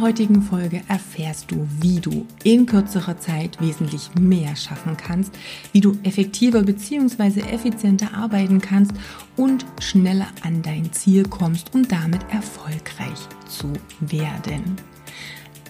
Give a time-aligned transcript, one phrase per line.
[0.00, 5.32] Heutigen Folge erfährst du, wie du in kürzerer Zeit wesentlich mehr schaffen kannst,
[5.72, 7.40] wie du effektiver bzw.
[7.40, 8.92] effizienter arbeiten kannst
[9.36, 14.76] und schneller an dein Ziel kommst, um damit erfolgreich zu werden.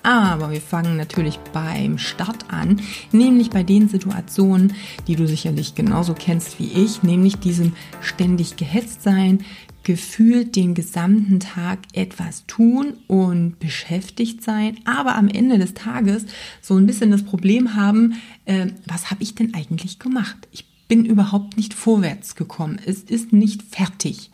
[0.03, 2.81] Aber wir fangen natürlich beim Start an,
[3.13, 4.75] nämlich bei den Situationen,
[5.07, 9.45] die du sicherlich genauso kennst wie ich, nämlich diesem ständig gehetzt sein,
[9.89, 16.27] gefühlt den gesamten Tag etwas tun und beschäftigt sein, aber am Ende des Tages
[16.61, 20.47] so ein bisschen das Problem haben, äh, was habe ich denn eigentlich gemacht?
[20.53, 22.79] Ich bin überhaupt nicht vorwärts gekommen.
[22.85, 24.31] Es ist nicht fertig.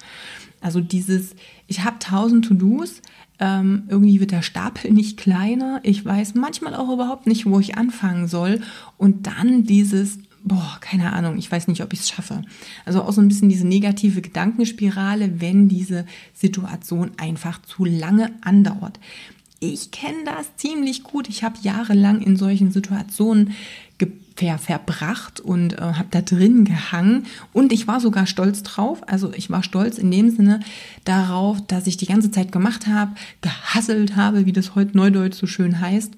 [0.60, 1.36] Also dieses,
[1.68, 3.00] ich habe tausend To-Dos,
[3.38, 5.78] ähm, irgendwie wird der Stapel nicht kleiner.
[5.84, 8.60] Ich weiß manchmal auch überhaupt nicht, wo ich anfangen soll.
[8.98, 12.42] Und dann dieses, boah, keine Ahnung, ich weiß nicht, ob ich es schaffe.
[12.84, 19.00] Also auch so ein bisschen diese negative Gedankenspirale, wenn diese Situation einfach zu lange andauert.
[19.58, 21.28] Ich kenne das ziemlich gut.
[21.28, 23.54] Ich habe jahrelang in solchen Situationen
[24.36, 29.08] ver verbracht und äh, habe da drin gehangen und ich war sogar stolz drauf.
[29.08, 30.60] Also ich war stolz in dem Sinne
[31.04, 35.46] darauf, dass ich die ganze Zeit gemacht habe, gehasselt habe, wie das heute Neudeutsch so
[35.46, 36.14] schön heißt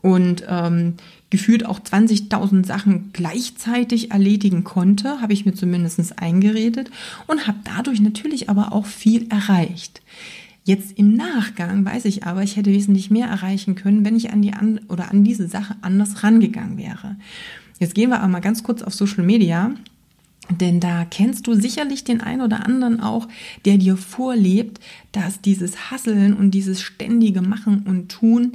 [0.00, 0.94] und ähm,
[1.30, 6.90] gefühlt auch 20.000 Sachen gleichzeitig erledigen konnte, habe ich mir zumindest eingeredet
[7.26, 10.02] und habe dadurch natürlich aber auch viel erreicht.
[10.64, 14.42] Jetzt im Nachgang weiß ich aber, ich hätte wesentlich mehr erreichen können, wenn ich an
[14.42, 17.16] die an oder an diese Sache anders rangegangen wäre.
[17.78, 19.72] Jetzt gehen wir aber mal ganz kurz auf Social Media.
[20.50, 23.28] Denn da kennst du sicherlich den einen oder anderen auch,
[23.64, 24.80] der dir vorlebt,
[25.12, 28.54] dass dieses Hasseln und dieses ständige Machen und Tun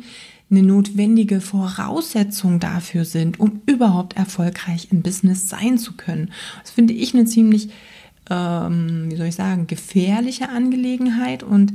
[0.56, 6.32] eine notwendige Voraussetzung dafür sind, um überhaupt erfolgreich im Business sein zu können.
[6.62, 7.70] Das finde ich eine ziemlich,
[8.30, 11.74] ähm, wie soll ich sagen, gefährliche Angelegenheit und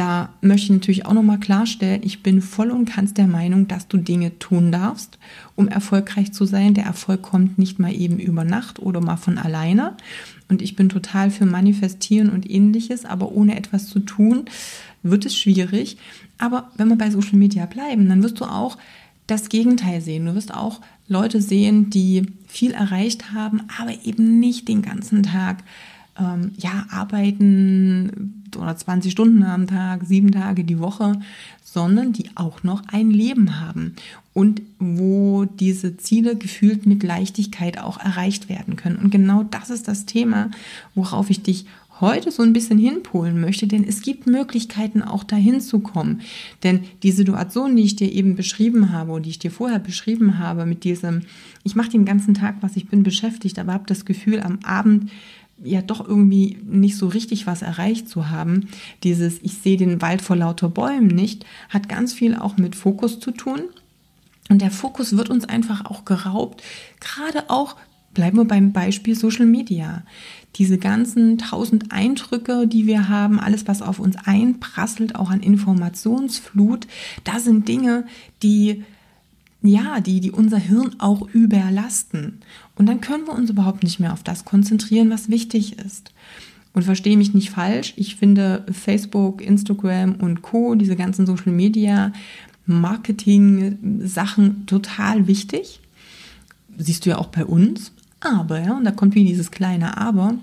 [0.00, 3.86] da möchte ich natürlich auch nochmal klarstellen, ich bin voll und ganz der Meinung, dass
[3.86, 5.18] du Dinge tun darfst,
[5.56, 6.72] um erfolgreich zu sein.
[6.72, 9.98] Der Erfolg kommt nicht mal eben über Nacht oder mal von alleine.
[10.48, 14.46] Und ich bin total für Manifestieren und ähnliches, aber ohne etwas zu tun,
[15.02, 15.98] wird es schwierig.
[16.38, 18.78] Aber wenn wir bei Social Media bleiben, dann wirst du auch
[19.26, 20.24] das Gegenteil sehen.
[20.24, 25.62] Du wirst auch Leute sehen, die viel erreicht haben, aber eben nicht den ganzen Tag
[26.18, 31.20] ähm, ja, arbeiten oder 20 Stunden am Tag, sieben Tage die Woche,
[31.62, 33.94] sondern die auch noch ein Leben haben
[34.34, 38.96] und wo diese Ziele gefühlt mit Leichtigkeit auch erreicht werden können.
[38.96, 40.50] Und genau das ist das Thema,
[40.94, 41.66] worauf ich dich
[42.00, 46.22] heute so ein bisschen hinpolen möchte, denn es gibt Möglichkeiten auch dahin zu kommen.
[46.62, 50.38] Denn die Situation, die ich dir eben beschrieben habe und die ich dir vorher beschrieben
[50.38, 51.22] habe mit diesem,
[51.62, 55.10] ich mache den ganzen Tag, was ich bin beschäftigt, aber habe das Gefühl, am Abend
[55.62, 58.68] ja doch irgendwie nicht so richtig was erreicht zu haben.
[59.04, 63.20] Dieses Ich sehe den Wald vor lauter Bäumen nicht, hat ganz viel auch mit Fokus
[63.20, 63.60] zu tun.
[64.48, 66.62] Und der Fokus wird uns einfach auch geraubt,
[67.00, 67.76] gerade auch
[68.12, 70.02] Bleiben wir beim Beispiel Social Media.
[70.56, 76.88] Diese ganzen tausend Eindrücke, die wir haben, alles, was auf uns einprasselt, auch an Informationsflut,
[77.22, 78.06] da sind Dinge,
[78.42, 78.82] die,
[79.62, 82.40] ja, die, die unser Hirn auch überlasten.
[82.76, 86.12] Und dann können wir uns überhaupt nicht mehr auf das konzentrieren, was wichtig ist.
[86.72, 92.12] Und verstehe mich nicht falsch, ich finde Facebook, Instagram und Co., diese ganzen Social Media,
[92.66, 95.80] Marketing-Sachen total wichtig.
[96.78, 97.92] Siehst du ja auch bei uns.
[98.20, 100.34] Aber, und da kommt wie dieses kleine Aber,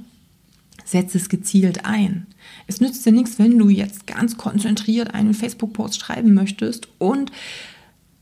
[0.84, 2.28] setz es gezielt ein.
[2.66, 7.32] Es nützt dir nichts, wenn du jetzt ganz konzentriert einen Facebook-Post schreiben möchtest und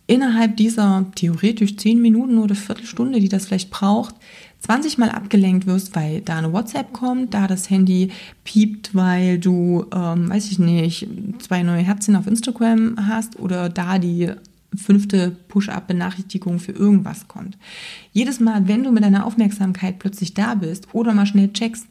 [0.07, 4.15] innerhalb dieser theoretisch zehn Minuten oder Viertelstunde, die das vielleicht braucht,
[4.59, 8.11] 20 Mal abgelenkt wirst, weil da eine WhatsApp kommt, da das Handy
[8.43, 11.07] piept, weil du, ähm, weiß ich nicht,
[11.39, 14.31] zwei neue Herzchen auf Instagram hast oder da die
[14.75, 17.57] fünfte Push-up-Benachrichtigung für irgendwas kommt.
[18.11, 21.87] Jedes Mal, wenn du mit deiner Aufmerksamkeit plötzlich da bist oder mal schnell checkst,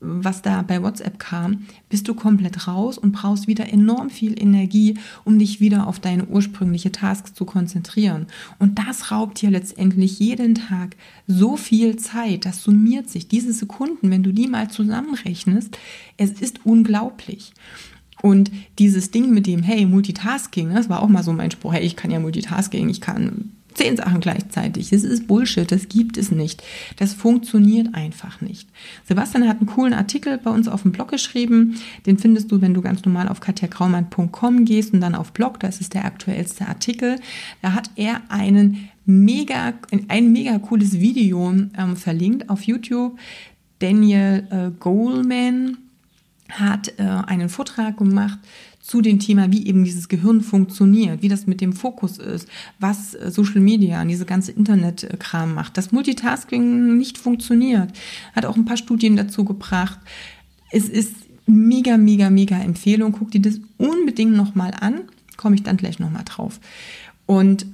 [0.00, 4.98] was da bei WhatsApp kam, bist du komplett raus und brauchst wieder enorm viel Energie,
[5.24, 8.26] um dich wieder auf deine ursprüngliche Tasks zu konzentrieren.
[8.58, 10.96] Und das raubt dir letztendlich jeden Tag
[11.26, 13.28] so viel Zeit, das summiert sich.
[13.28, 15.78] Diese Sekunden, wenn du die mal zusammenrechnest,
[16.16, 17.52] es ist unglaublich.
[18.22, 21.84] Und dieses Ding mit dem, hey, Multitasking, das war auch mal so mein Spruch, hey,
[21.84, 24.90] ich kann ja Multitasking, ich kann zehn Sachen gleichzeitig.
[24.90, 26.62] Das ist Bullshit, das gibt es nicht.
[26.96, 28.68] Das funktioniert einfach nicht.
[29.06, 31.76] Sebastian hat einen coolen Artikel bei uns auf dem Blog geschrieben.
[32.06, 35.80] Den findest du, wenn du ganz normal auf katjakraumann.com gehst und dann auf Blog, das
[35.80, 37.16] ist der aktuellste Artikel.
[37.62, 39.74] Da hat er einen mega,
[40.08, 43.18] ein mega cooles Video ähm, verlinkt auf YouTube.
[43.78, 45.78] Daniel äh, Goleman
[46.50, 48.38] hat äh, einen Vortrag gemacht
[48.86, 52.48] zu dem Thema, wie eben dieses Gehirn funktioniert, wie das mit dem Fokus ist,
[52.78, 57.90] was äh, Social Media und diese ganze Internetkram macht, dass Multitasking nicht funktioniert.
[58.32, 59.98] Hat auch ein paar Studien dazu gebracht.
[60.70, 61.14] Es ist
[61.46, 63.10] mega, mega, mega Empfehlung.
[63.10, 65.00] Guck dir das unbedingt nochmal an.
[65.36, 66.60] Komme ich dann gleich nochmal drauf.
[67.26, 67.66] Und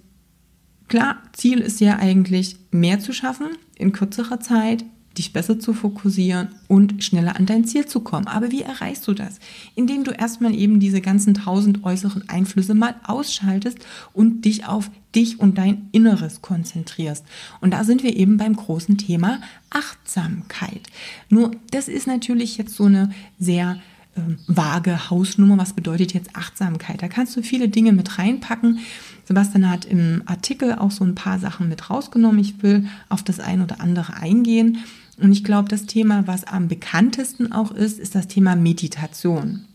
[0.88, 4.86] klar, Ziel ist ja eigentlich mehr zu schaffen in kürzerer Zeit,
[5.18, 8.26] dich besser zu fokussieren und schneller an dein Ziel zu kommen.
[8.26, 9.38] Aber wie erreichst du das?
[9.74, 13.78] Indem du erstmal eben diese ganzen tausend äußeren Einflüsse mal ausschaltest
[14.12, 17.24] und dich auf dich und dein Inneres konzentrierst.
[17.60, 20.82] Und da sind wir eben beim großen Thema Achtsamkeit.
[21.28, 23.78] Nur das ist natürlich jetzt so eine sehr
[24.14, 25.58] äh, vage Hausnummer.
[25.58, 27.02] Was bedeutet jetzt Achtsamkeit?
[27.02, 28.80] Da kannst du viele Dinge mit reinpacken.
[29.24, 32.40] Sebastian hat im Artikel auch so ein paar Sachen mit rausgenommen.
[32.40, 34.78] Ich will auf das ein oder andere eingehen.
[35.20, 39.66] Und ich glaube, das Thema, was am bekanntesten auch ist, ist das Thema Meditation.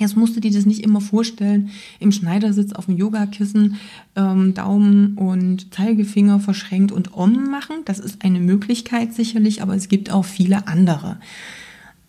[0.00, 3.76] Jetzt musst du dir das nicht immer vorstellen, im Schneidersitz auf dem Yogakissen
[4.16, 7.76] ähm, Daumen und Zeigefinger verschränkt und Om machen.
[7.84, 11.18] Das ist eine Möglichkeit sicherlich, aber es gibt auch viele andere.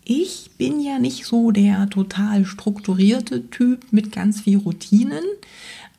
[0.04, 5.24] Ich bin ja nicht so der total strukturierte Typ mit ganz viel Routinen.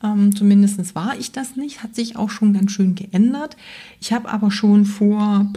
[0.02, 3.56] Ähm, Zumindest war ich das nicht, hat sich auch schon ganz schön geändert.
[4.00, 5.52] Ich habe aber schon vor,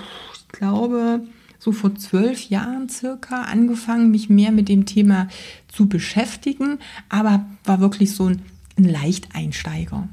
[0.50, 1.22] glaube,
[1.60, 5.28] so vor zwölf Jahren circa angefangen, mich mehr mit dem Thema
[5.68, 6.80] zu beschäftigen,
[7.10, 8.42] aber war wirklich so ein,
[8.78, 10.08] ein Leichteinsteiger.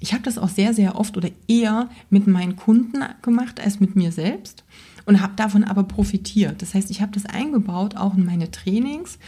[0.00, 3.96] Ich habe das auch sehr, sehr oft oder eher mit meinen Kunden gemacht als mit
[3.96, 4.64] mir selbst
[5.06, 6.62] und habe davon aber profitiert.
[6.62, 9.18] Das heißt, ich habe das eingebaut auch in meine Trainings,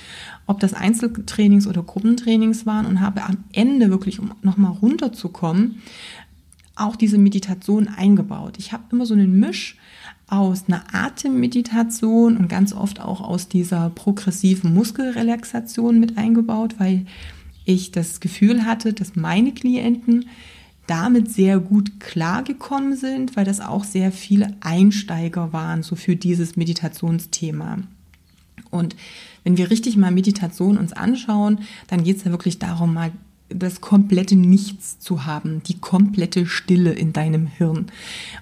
[0.46, 5.82] ob das Einzeltrainings oder Gruppentrainings waren und habe am Ende wirklich, um nochmal runterzukommen,
[6.76, 8.56] auch diese Meditation eingebaut.
[8.58, 9.76] Ich habe immer so einen Misch
[10.31, 17.06] aus einer Atemmeditation und ganz oft auch aus dieser progressiven Muskelrelaxation mit eingebaut, weil
[17.65, 20.27] ich das Gefühl hatte, dass meine Klienten
[20.87, 26.56] damit sehr gut klargekommen sind, weil das auch sehr viele Einsteiger waren, so für dieses
[26.56, 27.79] Meditationsthema.
[28.71, 28.97] Und
[29.44, 33.12] wenn wir richtig mal Meditation uns anschauen, dann geht es ja wirklich darum, mal
[33.50, 37.87] das komplette Nichts zu haben, die komplette Stille in deinem Hirn.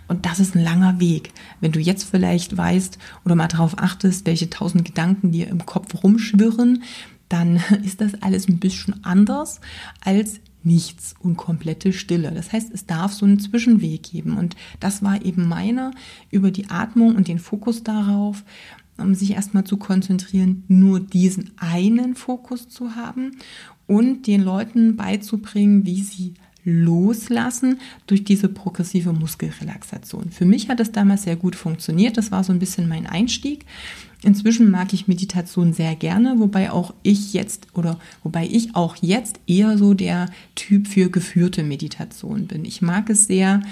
[0.07, 1.33] Und das ist ein langer Weg.
[1.61, 6.03] Wenn du jetzt vielleicht weißt oder mal darauf achtest, welche tausend Gedanken dir im Kopf
[6.03, 6.83] rumschwirren,
[7.29, 9.61] dann ist das alles ein bisschen anders
[10.05, 12.31] als nichts und komplette Stille.
[12.33, 14.37] Das heißt, es darf so einen Zwischenweg geben.
[14.37, 15.93] Und das war eben meiner
[16.31, 18.45] über die Atmung und den Fokus darauf,
[19.15, 23.37] sich erstmal zu konzentrieren, nur diesen einen Fokus zu haben
[23.87, 26.35] und den Leuten beizubringen, wie sie
[26.65, 30.31] loslassen durch diese progressive Muskelrelaxation.
[30.31, 32.17] Für mich hat das damals sehr gut funktioniert.
[32.17, 33.65] Das war so ein bisschen mein Einstieg.
[34.23, 39.41] Inzwischen mag ich Meditation sehr gerne, wobei auch ich jetzt oder wobei ich auch jetzt
[39.47, 42.65] eher so der Typ für geführte Meditation bin.
[42.65, 43.63] Ich mag es sehr,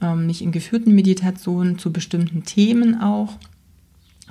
[0.00, 3.38] ähm, mich in geführten Meditationen zu bestimmten Themen auch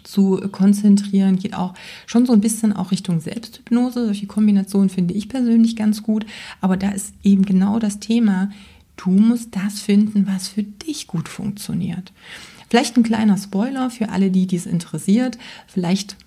[0.03, 1.74] zu konzentrieren, geht auch
[2.05, 4.05] schon so ein bisschen auch Richtung Selbsthypnose.
[4.05, 6.25] Solche Kombinationen finde ich persönlich ganz gut.
[6.62, 8.51] Aber da ist eben genau das Thema,
[8.98, 12.12] du musst das finden, was für dich gut funktioniert.
[12.69, 15.38] Vielleicht ein kleiner Spoiler für alle, die dies interessiert.
[15.67, 16.17] Vielleicht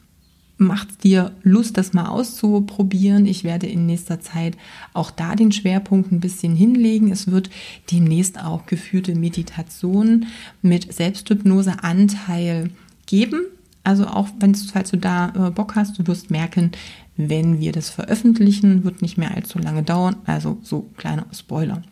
[0.59, 3.26] macht es dir Lust, das mal auszuprobieren.
[3.26, 4.56] Ich werde in nächster Zeit
[4.92, 7.11] auch da den Schwerpunkt ein bisschen hinlegen.
[7.11, 7.50] Es wird
[7.90, 10.26] demnächst auch geführte Meditationen
[10.62, 12.71] mit Selbsthypnose-Anteil
[13.06, 13.42] geben.
[13.87, 16.73] Also auch wenn falls du da äh, Bock hast, du wirst merken,
[17.16, 20.16] wenn wir das veröffentlichen, wird nicht mehr allzu lange dauern.
[20.26, 21.83] Also so kleiner Spoiler.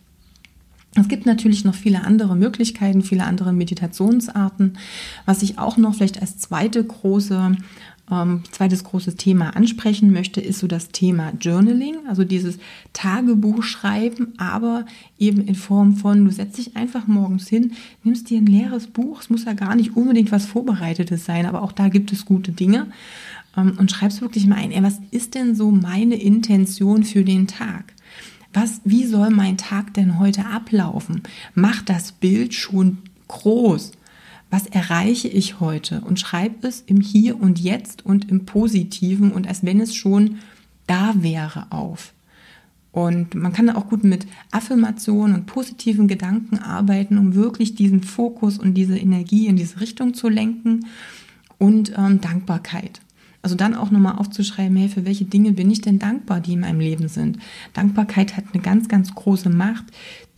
[0.96, 4.76] Es gibt natürlich noch viele andere Möglichkeiten, viele andere Meditationsarten.
[5.24, 7.56] Was ich auch noch vielleicht als zweite große,
[8.10, 12.58] ähm, zweites großes Thema ansprechen möchte, ist so das Thema Journaling, also dieses
[12.92, 14.86] Tagebuch schreiben, aber
[15.18, 19.20] eben in Form von, du setzt dich einfach morgens hin, nimmst dir ein leeres Buch,
[19.20, 22.52] es muss ja gar nicht unbedingt was Vorbereitetes sein, aber auch da gibt es gute
[22.52, 22.88] Dinge
[23.56, 27.46] ähm, und schreibst wirklich mal ein, ey, was ist denn so meine Intention für den
[27.46, 27.94] Tag?
[28.54, 31.22] was, wie soll mein Tag denn heute ablaufen?
[31.54, 33.92] Mach das Bild schon groß.
[34.50, 36.00] Was erreiche ich heute?
[36.02, 40.38] Und schreib es im Hier und Jetzt und im Positiven und als wenn es schon
[40.86, 42.12] da wäre auf.
[42.92, 48.56] Und man kann auch gut mit Affirmationen und positiven Gedanken arbeiten, um wirklich diesen Fokus
[48.56, 50.86] und diese Energie in diese Richtung zu lenken.
[51.58, 53.00] Und ähm, Dankbarkeit.
[53.44, 56.60] Also dann auch nochmal aufzuschreiben, hey, für welche Dinge bin ich denn dankbar, die in
[56.60, 57.38] meinem Leben sind.
[57.74, 59.84] Dankbarkeit hat eine ganz, ganz große Macht,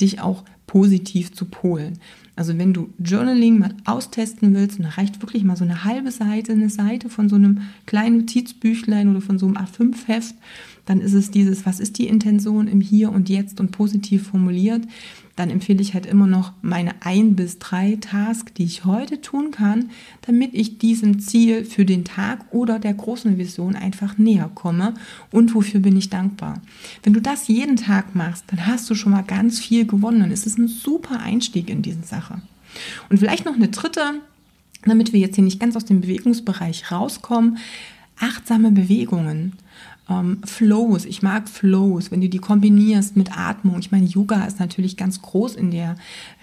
[0.01, 2.01] dich auch positiv zu polen.
[2.35, 6.51] Also wenn du Journaling mal austesten willst, dann reicht wirklich mal so eine halbe Seite,
[6.51, 10.35] eine Seite von so einem kleinen Notizbüchlein oder von so einem A5-Heft,
[10.87, 14.83] dann ist es dieses, was ist die Intention im Hier und Jetzt und positiv formuliert
[15.37, 19.51] dann empfehle ich halt immer noch meine ein bis drei Tasks, die ich heute tun
[19.51, 19.91] kann,
[20.23, 24.95] damit ich diesem Ziel für den Tag oder der großen Vision einfach näher komme
[25.31, 26.63] und wofür bin ich dankbar.
[27.03, 30.33] Wenn du das jeden Tag machst, dann hast du schon mal ganz viel gewonnen.
[30.33, 32.41] Es ist ein super Einstieg in diese Sache.
[33.11, 34.21] Und vielleicht noch eine dritte,
[34.85, 37.59] damit wir jetzt hier nicht ganz aus dem Bewegungsbereich rauskommen,
[38.19, 39.53] achtsame Bewegungen
[40.09, 41.05] ähm, Flows.
[41.05, 43.79] Ich mag Flows, wenn du die kombinierst mit Atmung.
[43.79, 45.97] Ich meine, Yoga ist natürlich ganz groß in der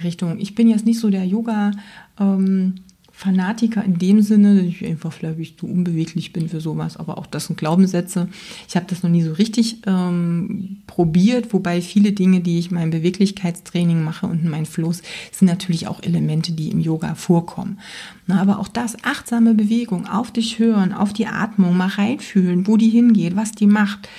[0.04, 0.40] Richtung.
[0.40, 1.72] Ich bin jetzt nicht so der Yoga.
[2.20, 2.76] Ähm,
[3.24, 7.26] Fanatiker in dem Sinne, dass ich einfach vielleicht zu unbeweglich bin für sowas, aber auch
[7.26, 8.28] das sind Glaubenssätze.
[8.68, 12.76] Ich habe das noch nie so richtig ähm, probiert, wobei viele Dinge, die ich in
[12.76, 15.02] meinem Beweglichkeitstraining mache und in meinen Flows,
[15.32, 17.80] sind natürlich auch Elemente, die im Yoga vorkommen.
[18.28, 22.76] Na, aber auch das, achtsame Bewegung, auf dich hören, auf die Atmung, mal reinfühlen, wo
[22.76, 24.10] die hingeht, was die macht.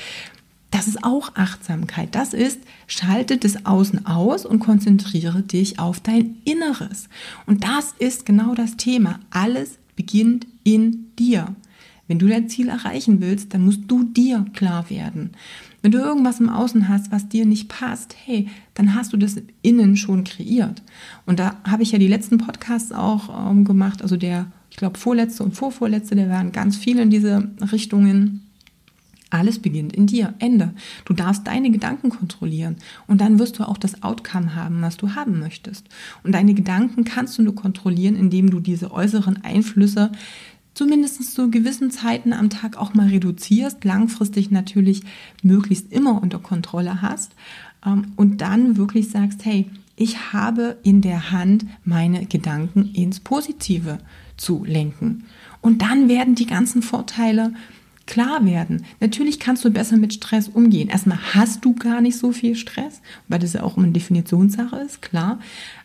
[0.74, 2.16] Das ist auch Achtsamkeit.
[2.16, 7.08] Das ist, schalte das Außen aus und konzentriere dich auf dein Inneres.
[7.46, 9.20] Und das ist genau das Thema.
[9.30, 11.54] Alles beginnt in dir.
[12.08, 15.30] Wenn du dein Ziel erreichen willst, dann musst du dir klar werden.
[15.80, 19.36] Wenn du irgendwas im Außen hast, was dir nicht passt, hey, dann hast du das
[19.62, 20.82] innen schon kreiert.
[21.24, 24.98] Und da habe ich ja die letzten Podcasts auch ähm, gemacht, also der, ich glaube,
[24.98, 28.43] vorletzte und vorvorletzte, der waren ganz viele in diese Richtungen.
[29.34, 30.34] Alles beginnt in dir.
[30.38, 30.74] Ende.
[31.04, 32.76] Du darfst deine Gedanken kontrollieren
[33.08, 35.88] und dann wirst du auch das Outcome haben, was du haben möchtest.
[36.22, 40.12] Und deine Gedanken kannst du nur kontrollieren, indem du diese äußeren Einflüsse
[40.74, 45.02] zumindest zu gewissen Zeiten am Tag auch mal reduzierst, langfristig natürlich
[45.42, 47.34] möglichst immer unter Kontrolle hast
[47.84, 53.98] ähm, und dann wirklich sagst, hey, ich habe in der Hand, meine Gedanken ins Positive
[54.36, 55.24] zu lenken.
[55.60, 57.52] Und dann werden die ganzen Vorteile
[58.06, 58.84] klar werden.
[59.00, 60.88] Natürlich kannst du besser mit Stress umgehen.
[60.88, 65.02] Erstmal hast du gar nicht so viel Stress, weil das ja auch eine Definitionssache ist,
[65.02, 65.38] klar.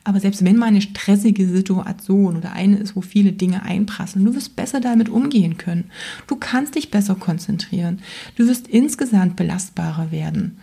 [0.04, 4.36] Aber selbst wenn mal eine stressige Situation oder eine ist, wo viele Dinge einprasseln, du
[4.36, 5.92] wirst besser damit umgehen können.
[6.28, 8.00] Du kannst dich besser konzentrieren.
[8.36, 10.58] Du wirst insgesamt belastbarer werden.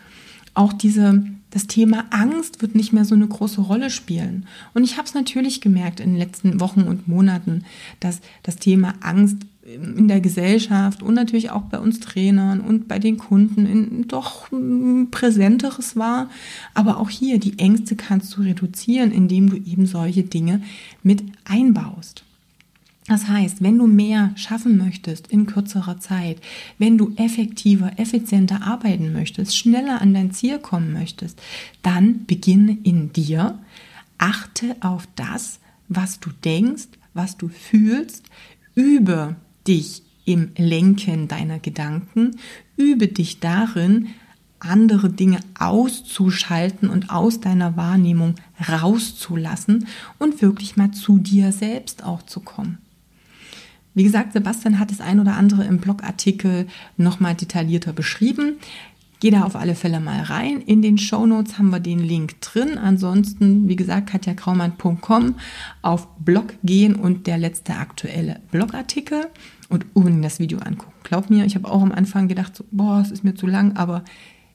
[0.55, 4.47] Auch diese das Thema Angst wird nicht mehr so eine große Rolle spielen.
[4.75, 7.65] Und ich habe es natürlich gemerkt in den letzten Wochen und Monaten,
[7.99, 12.99] dass das Thema Angst in der Gesellschaft und natürlich auch bei uns Trainern und bei
[12.99, 14.49] den Kunden in doch
[15.11, 16.31] präsenteres war.
[16.75, 20.63] Aber auch hier, die Ängste kannst du reduzieren, indem du eben solche Dinge
[21.03, 22.23] mit einbaust.
[23.09, 26.41] Das heißt, wenn du mehr schaffen möchtest in kürzerer Zeit,
[26.79, 31.41] wenn du effektiver, effizienter arbeiten möchtest, schneller an dein Ziel kommen möchtest,
[31.83, 33.61] dann beginne in dir,
[34.19, 38.25] achte auf das, was du denkst, was du fühlst,
[38.75, 42.37] übe dich im Lenken deiner Gedanken,
[42.77, 44.09] übe dich darin,
[44.59, 48.35] andere Dinge auszuschalten und aus deiner Wahrnehmung
[48.69, 49.87] rauszulassen
[50.19, 52.79] und wirklich mal zu dir selbst auch zu kommen.
[53.95, 58.57] Wie gesagt, Sebastian hat das ein oder andere im Blogartikel nochmal detaillierter beschrieben.
[59.21, 60.61] Geh da auf alle Fälle mal rein.
[60.61, 62.77] In den Show Notes haben wir den Link drin.
[62.77, 65.37] Ansonsten, wie gesagt, katjakraumann.com
[65.81, 69.29] auf Blog gehen und der letzte aktuelle Blogartikel
[69.69, 70.93] und unbedingt das Video angucken.
[71.03, 73.77] Glaub mir, ich habe auch am Anfang gedacht, so, boah, es ist mir zu lang,
[73.77, 74.05] aber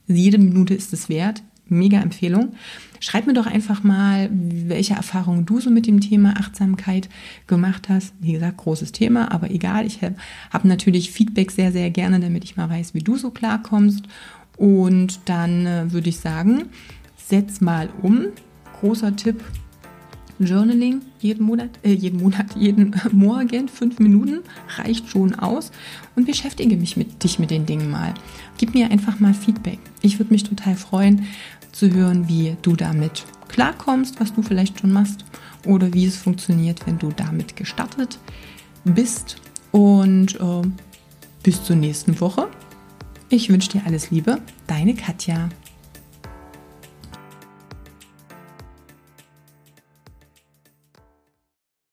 [0.08, 1.44] jede Minute ist es wert.
[1.68, 2.53] Mega Empfehlung.
[3.00, 7.08] Schreib mir doch einfach mal, welche Erfahrungen du so mit dem Thema Achtsamkeit
[7.48, 8.13] gemacht hast.
[8.20, 9.86] Wie gesagt, großes Thema, aber egal.
[9.86, 10.15] Ich habe
[10.51, 14.03] hab natürlich Feedback sehr, sehr gerne, damit ich mal weiß, wie du so klarkommst.
[14.58, 16.65] Und dann äh, würde ich sagen,
[17.15, 18.25] setz mal um.
[18.82, 19.41] Großer Tipp,
[20.45, 24.39] Journaling jeden Monat, äh, jeden Monat, jeden Morgen, fünf Minuten
[24.77, 25.71] reicht schon aus
[26.15, 28.13] und beschäftige mich mit dich mit den Dingen mal.
[28.57, 29.79] Gib mir einfach mal Feedback.
[30.01, 31.25] Ich würde mich total freuen,
[31.71, 35.25] zu hören, wie du damit klarkommst, was du vielleicht schon machst
[35.65, 38.19] oder wie es funktioniert, wenn du damit gestartet
[38.83, 39.38] bist.
[39.71, 40.67] Und äh,
[41.43, 42.50] bis zur nächsten Woche.
[43.29, 45.50] Ich wünsche dir alles Liebe, deine Katja.